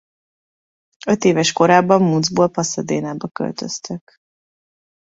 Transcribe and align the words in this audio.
Öt 1.09 1.23
éves 1.23 1.51
korában 1.51 2.01
Mounds-ból 2.01 2.49
Pasadenaba 2.49 3.27
költöztek. 3.27 4.15